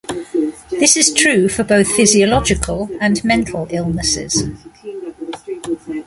[0.71, 4.45] This is true for both physiological and mental illnesses.